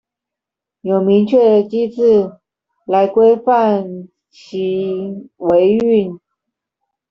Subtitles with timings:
[0.81, 2.35] 有明確的機制
[2.87, 6.19] 來規範其維運